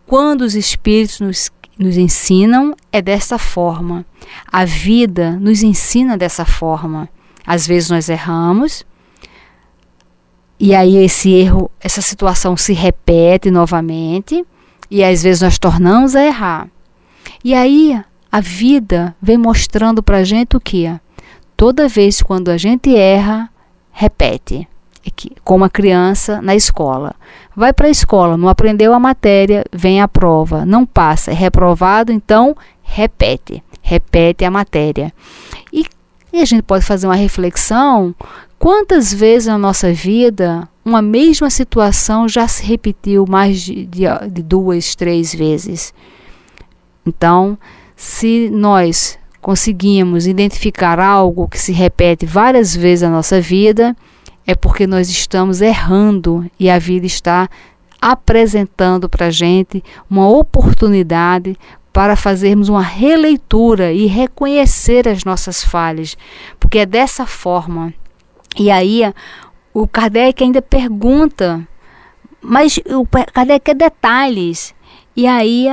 Quando 0.07 0.41
os 0.41 0.55
Espíritos 0.55 1.19
nos, 1.19 1.51
nos 1.77 1.97
ensinam, 1.97 2.73
é 2.91 3.01
dessa 3.01 3.37
forma. 3.37 4.05
A 4.49 4.63
vida 4.63 5.31
nos 5.31 5.61
ensina 5.61 6.17
dessa 6.17 6.45
forma. 6.45 7.09
Às 7.45 7.67
vezes 7.67 7.89
nós 7.89 8.07
erramos, 8.07 8.85
e 10.63 10.75
aí 10.75 10.95
esse 10.97 11.31
erro, 11.33 11.71
essa 11.79 12.01
situação 12.01 12.55
se 12.55 12.71
repete 12.71 13.49
novamente, 13.49 14.45
e 14.91 15.03
às 15.03 15.23
vezes 15.23 15.41
nós 15.41 15.57
tornamos 15.57 16.15
a 16.15 16.23
errar. 16.23 16.69
E 17.43 17.53
aí 17.53 17.99
a 18.31 18.39
vida 18.39 19.15
vem 19.21 19.37
mostrando 19.37 20.03
para 20.03 20.17
a 20.17 20.23
gente 20.23 20.55
o 20.55 20.59
que? 20.61 20.87
Toda 21.57 21.87
vez 21.87 22.21
quando 22.21 22.49
a 22.49 22.57
gente 22.57 22.95
erra, 22.95 23.49
repete. 23.91 24.67
Como 25.43 25.63
a 25.63 25.69
criança 25.69 26.41
na 26.41 26.55
escola. 26.55 27.15
Vai 27.55 27.73
para 27.73 27.87
a 27.87 27.91
escola, 27.91 28.37
não 28.37 28.47
aprendeu 28.47 28.93
a 28.93 28.99
matéria, 28.99 29.63
vem 29.71 30.01
a 30.01 30.07
prova, 30.07 30.65
não 30.65 30.85
passa, 30.85 31.31
é 31.31 31.33
reprovado, 31.33 32.11
então 32.11 32.55
repete. 32.81 33.63
Repete 33.81 34.45
a 34.45 34.51
matéria. 34.51 35.11
E, 35.73 35.85
e 36.31 36.41
a 36.41 36.45
gente 36.45 36.61
pode 36.61 36.85
fazer 36.85 37.07
uma 37.07 37.15
reflexão 37.15 38.15
Quantas 38.61 39.11
vezes 39.11 39.47
na 39.47 39.57
nossa 39.57 39.91
vida 39.91 40.69
uma 40.85 41.01
mesma 41.01 41.49
situação 41.49 42.29
já 42.29 42.47
se 42.47 42.63
repetiu 42.63 43.25
mais 43.27 43.59
de, 43.59 43.87
de, 43.87 44.03
de, 44.29 44.43
duas, 44.43 44.93
três 44.93 45.33
vezes? 45.33 45.91
Então, 47.03 47.57
se 47.95 48.51
nós 48.51 49.17
conseguimos 49.41 50.27
identificar 50.27 50.99
algo 50.99 51.47
que 51.47 51.57
se 51.57 51.71
repete 51.71 52.27
várias 52.27 52.75
vezes 52.75 53.01
na 53.01 53.09
nossa 53.09 53.41
vida, 53.41 53.97
é 54.45 54.55
porque 54.55 54.87
nós 54.87 55.09
estamos 55.09 55.61
errando 55.61 56.49
e 56.59 56.69
a 56.69 56.79
vida 56.79 57.05
está 57.05 57.49
apresentando 58.01 59.07
para 59.07 59.27
a 59.27 59.31
gente 59.31 59.83
uma 60.09 60.27
oportunidade 60.27 61.57
para 61.93 62.15
fazermos 62.15 62.69
uma 62.69 62.81
releitura 62.81 63.91
e 63.91 64.05
reconhecer 64.07 65.07
as 65.07 65.23
nossas 65.23 65.63
falhas, 65.63 66.17
porque 66.59 66.79
é 66.79 66.85
dessa 66.85 67.25
forma. 67.25 67.93
E 68.57 68.71
aí 68.71 69.01
o 69.73 69.87
Kardec 69.87 70.43
ainda 70.43 70.61
pergunta, 70.61 71.67
mas 72.41 72.79
o 72.87 73.05
Kardec 73.05 73.65
quer 73.65 73.75
detalhes. 73.75 74.73
E 75.15 75.27
aí 75.27 75.67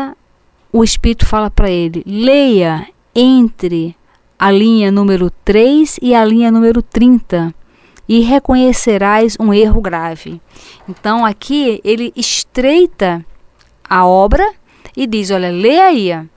o 0.73 0.85
Espírito 0.85 1.25
fala 1.25 1.51
para 1.51 1.71
ele: 1.71 2.03
leia 2.05 2.87
entre 3.15 3.97
a 4.39 4.51
linha 4.51 4.91
número 4.93 5.31
3 5.45 5.99
e 6.03 6.15
a 6.15 6.25
linha 6.25 6.51
número 6.51 6.83
30 6.83 7.54
e 8.08 8.21
reconhecerás 8.21 9.36
um 9.38 9.52
erro 9.52 9.80
grave. 9.80 10.40
Então 10.88 11.25
aqui 11.25 11.80
ele 11.84 12.12
estreita 12.16 13.25
a 13.88 14.06
obra 14.06 14.52
e 14.97 15.06
diz: 15.06 15.30
olha, 15.30 15.50
leia 15.50 15.84
aí, 15.84 16.28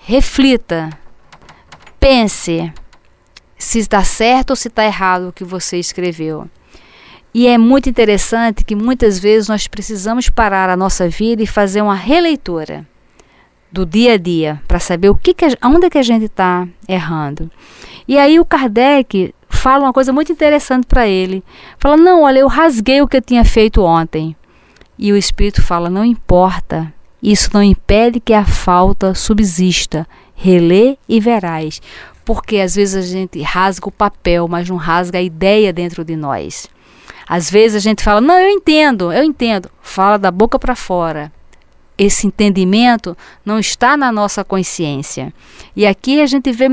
reflita, 0.00 0.90
pense 2.00 2.72
se 3.56 3.78
está 3.78 4.02
certo 4.04 4.50
ou 4.50 4.56
se 4.56 4.68
está 4.68 4.84
errado 4.84 5.28
o 5.28 5.32
que 5.32 5.44
você 5.44 5.78
escreveu. 5.78 6.48
E 7.34 7.46
é 7.46 7.58
muito 7.58 7.88
interessante 7.88 8.64
que 8.64 8.74
muitas 8.74 9.18
vezes 9.18 9.48
nós 9.48 9.68
precisamos 9.68 10.28
parar 10.28 10.70
a 10.70 10.76
nossa 10.76 11.08
vida 11.08 11.42
e 11.42 11.46
fazer 11.46 11.82
uma 11.82 11.94
releitura 11.94 12.86
do 13.70 13.84
dia 13.84 14.14
a 14.14 14.16
dia 14.16 14.62
para 14.66 14.78
saber 14.78 15.10
o 15.10 15.14
que, 15.14 15.34
que 15.34 15.44
onde 15.62 15.90
que 15.90 15.98
a 15.98 16.02
gente 16.02 16.24
está 16.24 16.66
errando. 16.88 17.50
E 18.06 18.18
aí 18.18 18.40
o 18.40 18.44
Kardec 18.44 19.34
fala 19.58 19.84
uma 19.84 19.92
coisa 19.92 20.12
muito 20.12 20.32
interessante 20.32 20.86
para 20.86 21.06
ele. 21.06 21.42
Fala: 21.78 21.96
"Não, 21.96 22.22
olha, 22.22 22.38
eu 22.38 22.48
rasguei 22.48 23.02
o 23.02 23.08
que 23.08 23.16
eu 23.16 23.22
tinha 23.22 23.44
feito 23.44 23.82
ontem". 23.82 24.34
E 24.98 25.12
o 25.12 25.16
espírito 25.16 25.62
fala: 25.62 25.90
"Não 25.90 26.04
importa. 26.04 26.92
Isso 27.22 27.50
não 27.52 27.62
impede 27.62 28.20
que 28.20 28.32
a 28.32 28.44
falta 28.44 29.14
subsista. 29.14 30.06
Relê 30.34 30.96
e 31.08 31.18
verás 31.18 31.80
porque 32.28 32.58
às 32.58 32.74
vezes 32.74 32.94
a 32.94 33.00
gente 33.00 33.40
rasga 33.40 33.88
o 33.88 33.90
papel, 33.90 34.46
mas 34.46 34.68
não 34.68 34.76
rasga 34.76 35.18
a 35.18 35.22
ideia 35.22 35.72
dentro 35.72 36.04
de 36.04 36.14
nós. 36.14 36.68
Às 37.26 37.50
vezes 37.50 37.76
a 37.76 37.80
gente 37.80 38.04
fala: 38.04 38.20
"Não, 38.20 38.38
eu 38.38 38.50
entendo, 38.50 39.10
eu 39.10 39.24
entendo". 39.24 39.70
Fala 39.80 40.18
da 40.18 40.30
boca 40.30 40.58
para 40.58 40.76
fora. 40.76 41.32
Esse 41.96 42.26
entendimento 42.26 43.16
não 43.42 43.58
está 43.58 43.96
na 43.96 44.12
nossa 44.12 44.44
consciência. 44.44 45.32
E 45.74 45.86
aqui 45.86 46.20
a 46.20 46.26
gente 46.26 46.52
vê 46.52 46.66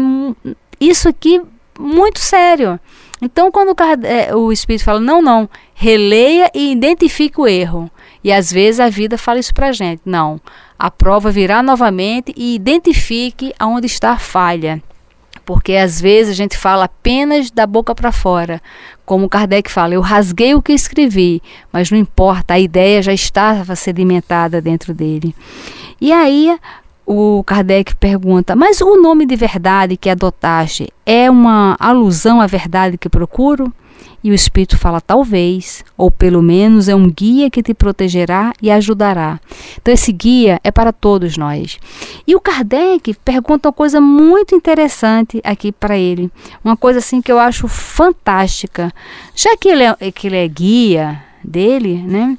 isso 0.77 1.07
aqui 1.07 1.41
muito 1.79 2.19
sério. 2.19 2.79
Então, 3.21 3.51
quando 3.51 3.69
o, 3.69 4.05
é, 4.05 4.35
o 4.35 4.51
Espírito 4.51 4.83
fala, 4.83 4.99
não, 4.99 5.21
não, 5.21 5.49
releia 5.73 6.49
e 6.53 6.71
identifique 6.71 7.39
o 7.39 7.47
erro. 7.47 7.89
E 8.23 8.31
às 8.31 8.51
vezes 8.51 8.79
a 8.79 8.89
vida 8.89 9.17
fala 9.17 9.39
isso 9.39 9.53
para 9.53 9.71
gente. 9.71 10.01
Não, 10.05 10.39
a 10.77 10.91
prova 10.91 11.31
virá 11.31 11.61
novamente 11.61 12.33
e 12.35 12.55
identifique 12.55 13.53
aonde 13.59 13.85
está 13.85 14.11
a 14.11 14.19
falha 14.19 14.81
porque 15.45 15.75
às 15.75 16.01
vezes 16.01 16.31
a 16.31 16.35
gente 16.35 16.57
fala 16.57 16.85
apenas 16.85 17.51
da 17.51 17.67
boca 17.67 17.93
para 17.93 18.11
fora. 18.11 18.61
Como 19.05 19.29
Kardec 19.29 19.71
fala, 19.71 19.93
eu 19.93 20.01
rasguei 20.01 20.55
o 20.55 20.61
que 20.61 20.73
escrevi, 20.73 21.41
mas 21.71 21.91
não 21.91 21.97
importa, 21.97 22.55
a 22.55 22.59
ideia 22.59 23.01
já 23.01 23.13
estava 23.13 23.75
sedimentada 23.75 24.59
dentro 24.59 24.93
dele. 24.93 25.35
E 26.01 26.11
aí 26.11 26.57
o 27.05 27.43
Kardec 27.43 27.95
pergunta: 27.95 28.55
Mas 28.55 28.81
o 28.81 29.01
nome 29.01 29.25
de 29.25 29.35
verdade 29.35 29.97
que 29.97 30.09
adotaste 30.09 30.89
é 31.05 31.29
uma 31.29 31.75
alusão 31.79 32.41
à 32.41 32.47
verdade 32.47 32.97
que 32.97 33.09
procuro? 33.09 33.71
E 34.23 34.31
o 34.31 34.33
Espírito 34.33 34.75
fala: 34.75 34.99
talvez, 34.99 35.85
ou 35.95 36.09
pelo 36.09 36.41
menos 36.41 36.89
é 36.89 36.95
um 36.95 37.07
guia 37.07 37.47
que 37.47 37.61
te 37.61 37.75
protegerá 37.75 38.53
e 38.59 38.71
ajudará. 38.71 39.39
Então, 39.79 39.93
esse 39.93 40.11
guia 40.11 40.59
é 40.63 40.71
para 40.71 40.91
todos 40.91 41.37
nós. 41.37 41.77
E 42.25 42.35
o 42.35 42.41
Kardec 42.41 43.13
pergunta 43.23 43.69
uma 43.69 43.73
coisa 43.73 44.01
muito 44.01 44.55
interessante 44.55 45.39
aqui 45.43 45.71
para 45.71 45.95
ele, 45.95 46.31
uma 46.63 46.75
coisa 46.75 46.97
assim 46.97 47.21
que 47.21 47.31
eu 47.31 47.37
acho 47.37 47.67
fantástica. 47.67 48.91
Já 49.35 49.55
que 49.55 49.69
ele 49.69 49.83
é, 49.83 50.11
que 50.11 50.25
ele 50.25 50.37
é 50.37 50.47
guia 50.47 51.23
dele, 51.43 52.01
né? 52.01 52.35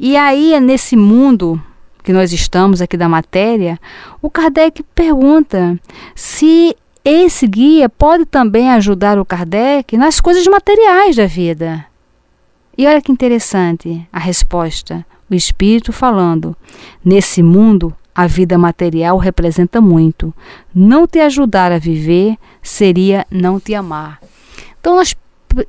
E 0.00 0.16
aí, 0.16 0.58
nesse 0.58 0.96
mundo 0.96 1.60
que 2.06 2.12
nós 2.12 2.32
estamos 2.32 2.80
aqui 2.80 2.96
da 2.96 3.08
matéria, 3.08 3.80
o 4.22 4.30
Kardec 4.30 4.80
pergunta 4.94 5.76
se 6.14 6.76
esse 7.04 7.48
guia 7.48 7.88
pode 7.88 8.24
também 8.24 8.70
ajudar 8.70 9.18
o 9.18 9.24
Kardec 9.24 9.96
nas 9.96 10.20
coisas 10.20 10.46
materiais 10.46 11.16
da 11.16 11.26
vida. 11.26 11.84
E 12.78 12.86
olha 12.86 13.02
que 13.02 13.10
interessante 13.10 14.06
a 14.12 14.20
resposta. 14.20 15.04
O 15.28 15.34
Espírito 15.34 15.92
falando: 15.92 16.56
Nesse 17.04 17.42
mundo, 17.42 17.92
a 18.14 18.28
vida 18.28 18.56
material 18.56 19.18
representa 19.18 19.80
muito. 19.80 20.32
Não 20.72 21.08
te 21.08 21.18
ajudar 21.18 21.72
a 21.72 21.78
viver 21.78 22.36
seria 22.62 23.26
não 23.28 23.58
te 23.58 23.74
amar. 23.74 24.20
Então, 24.78 24.94
nós, 24.94 25.12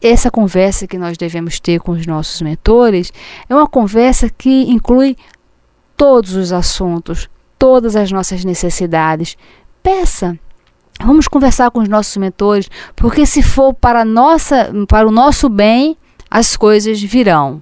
essa 0.04 0.30
conversa 0.30 0.86
que 0.86 1.00
nós 1.00 1.18
devemos 1.18 1.60
ter 1.60 1.80
com 1.80 1.94
os 1.94 2.06
nossos 2.06 2.44
mentores 2.44 3.12
é 3.50 3.56
uma 3.56 3.68
conversa 3.68 4.30
que 4.30 4.70
inclui 4.70 5.18
todos 5.98 6.36
os 6.36 6.54
assuntos, 6.54 7.28
todas 7.60 7.96
as 7.96 8.12
nossas 8.12 8.46
necessidades. 8.46 9.36
Peça 9.84 10.40
Vamos 11.00 11.28
conversar 11.28 11.70
com 11.70 11.80
os 11.80 11.88
nossos 11.88 12.18
mentores, 12.18 12.70
porque 12.96 13.26
se 13.26 13.44
for 13.44 13.74
para, 13.74 14.04
nossa, 14.04 14.72
para 14.88 15.08
o 15.08 15.12
nosso 15.12 15.48
bem, 15.48 15.96
as 16.30 16.58
coisas 16.58 17.02
virão. 17.02 17.62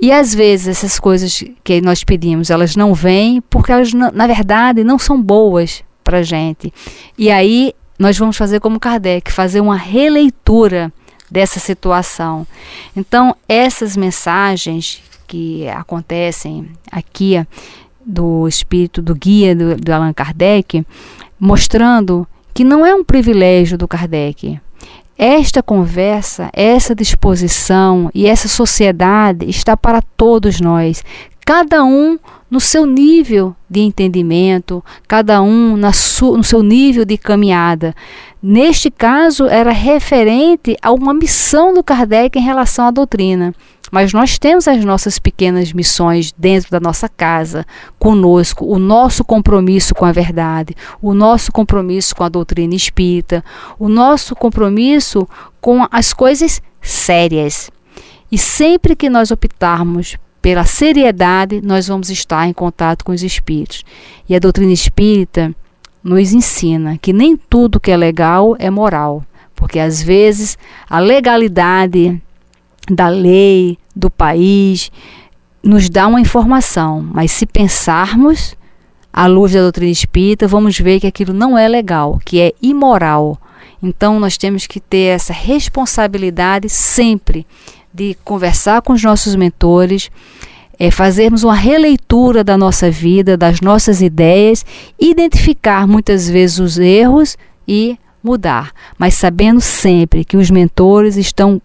E 0.00 0.12
às 0.12 0.32
vezes 0.32 0.68
essas 0.68 0.98
coisas 0.98 1.42
que 1.64 1.80
nós 1.80 2.04
pedimos, 2.04 2.50
elas 2.50 2.76
não 2.76 2.94
vêm 2.94 3.40
porque 3.40 3.72
elas, 3.72 3.92
na 3.92 4.26
verdade, 4.28 4.84
não 4.84 4.96
são 4.96 5.20
boas 5.20 5.82
para 6.04 6.18
a 6.18 6.22
gente. 6.22 6.72
E 7.16 7.30
aí 7.30 7.74
nós 7.98 8.16
vamos 8.16 8.36
fazer 8.36 8.60
como 8.60 8.78
Kardec, 8.78 9.32
fazer 9.32 9.60
uma 9.60 9.76
releitura 9.76 10.92
dessa 11.28 11.58
situação. 11.58 12.46
Então, 12.96 13.34
essas 13.48 13.96
mensagens 13.96 15.02
que 15.28 15.68
acontecem 15.68 16.70
aqui 16.90 17.46
do 18.04 18.48
espírito 18.48 19.02
do 19.02 19.14
guia 19.14 19.54
do, 19.54 19.76
do 19.76 19.92
Allan 19.92 20.14
Kardec, 20.14 20.84
mostrando 21.38 22.26
que 22.54 22.64
não 22.64 22.84
é 22.84 22.94
um 22.94 23.04
privilégio 23.04 23.76
do 23.78 23.86
Kardec. 23.86 24.58
esta 25.16 25.62
conversa, 25.62 26.48
essa 26.52 26.94
disposição 26.94 28.10
e 28.14 28.26
essa 28.26 28.48
sociedade 28.48 29.48
está 29.48 29.76
para 29.76 30.00
todos 30.16 30.60
nós, 30.60 31.04
cada 31.44 31.84
um 31.84 32.18
no 32.50 32.60
seu 32.60 32.86
nível 32.86 33.54
de 33.68 33.80
entendimento, 33.80 34.82
cada 35.06 35.42
um 35.42 35.76
no 35.76 36.44
seu 36.44 36.62
nível 36.62 37.04
de 37.04 37.18
caminhada. 37.18 37.94
Neste 38.42 38.90
caso, 38.90 39.46
era 39.46 39.70
referente 39.70 40.76
a 40.80 40.92
uma 40.92 41.12
missão 41.12 41.74
do 41.74 41.82
Kardec 41.82 42.38
em 42.38 42.42
relação 42.42 42.86
à 42.86 42.90
doutrina. 42.90 43.54
Mas 43.90 44.12
nós 44.12 44.38
temos 44.38 44.68
as 44.68 44.84
nossas 44.84 45.18
pequenas 45.18 45.72
missões 45.72 46.32
dentro 46.36 46.70
da 46.70 46.80
nossa 46.80 47.08
casa, 47.08 47.66
conosco, 47.98 48.64
o 48.64 48.78
nosso 48.78 49.24
compromisso 49.24 49.94
com 49.94 50.04
a 50.04 50.12
verdade, 50.12 50.74
o 51.00 51.14
nosso 51.14 51.50
compromisso 51.52 52.14
com 52.14 52.24
a 52.24 52.28
doutrina 52.28 52.74
espírita, 52.74 53.44
o 53.78 53.88
nosso 53.88 54.34
compromisso 54.34 55.26
com 55.60 55.86
as 55.90 56.12
coisas 56.12 56.60
sérias. 56.80 57.70
E 58.30 58.36
sempre 58.36 58.94
que 58.94 59.08
nós 59.08 59.30
optarmos 59.30 60.16
pela 60.40 60.64
seriedade, 60.64 61.60
nós 61.62 61.88
vamos 61.88 62.10
estar 62.10 62.46
em 62.46 62.52
contato 62.52 63.04
com 63.04 63.12
os 63.12 63.22
espíritos. 63.22 63.84
E 64.28 64.36
a 64.36 64.38
doutrina 64.38 64.72
espírita 64.72 65.54
nos 66.02 66.32
ensina 66.32 66.96
que 66.98 67.12
nem 67.12 67.36
tudo 67.36 67.80
que 67.80 67.90
é 67.90 67.96
legal 67.96 68.54
é 68.58 68.70
moral, 68.70 69.24
porque 69.54 69.78
às 69.78 70.02
vezes 70.02 70.56
a 70.88 70.98
legalidade 70.98 72.20
da 72.90 73.08
lei, 73.08 73.78
do 73.94 74.10
país, 74.10 74.90
nos 75.62 75.88
dá 75.88 76.06
uma 76.06 76.20
informação, 76.20 77.06
mas 77.12 77.32
se 77.32 77.46
pensarmos 77.46 78.56
à 79.12 79.26
luz 79.26 79.52
da 79.52 79.60
doutrina 79.60 79.90
espírita, 79.90 80.46
vamos 80.46 80.78
ver 80.78 81.00
que 81.00 81.06
aquilo 81.06 81.32
não 81.32 81.58
é 81.58 81.66
legal, 81.68 82.20
que 82.24 82.40
é 82.40 82.52
imoral. 82.62 83.38
Então 83.82 84.18
nós 84.18 84.36
temos 84.36 84.66
que 84.66 84.80
ter 84.80 85.14
essa 85.14 85.32
responsabilidade 85.32 86.68
sempre 86.68 87.46
de 87.92 88.16
conversar 88.24 88.82
com 88.82 88.92
os 88.92 89.02
nossos 89.02 89.34
mentores, 89.34 90.10
é, 90.78 90.90
fazermos 90.90 91.42
uma 91.42 91.54
releitura 91.54 92.44
da 92.44 92.56
nossa 92.56 92.90
vida, 92.90 93.36
das 93.36 93.60
nossas 93.60 94.00
ideias, 94.00 94.64
identificar 94.98 95.86
muitas 95.86 96.28
vezes 96.28 96.58
os 96.60 96.78
erros 96.78 97.36
e 97.66 97.98
mudar, 98.22 98.72
mas 98.96 99.14
sabendo 99.14 99.60
sempre 99.60 100.24
que 100.24 100.36
os 100.36 100.50
mentores 100.50 101.16
estão 101.16 101.60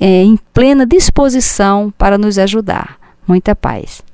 em 0.00 0.38
plena 0.52 0.86
disposição 0.86 1.92
para 1.96 2.18
nos 2.18 2.38
ajudar. 2.38 2.96
Muita 3.26 3.56
paz. 3.56 4.04